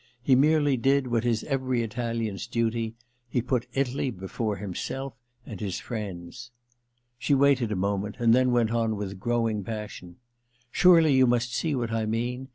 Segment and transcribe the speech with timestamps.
[0.11, 2.95] * He merely did what is every Italian's duty—
[3.29, 5.13] he put Italy before himself
[5.45, 6.49] and his friends.'
[7.19, 11.75] She waited a moment, and then went on with growing passion:* Surely you must see
[11.75, 12.47] what I mean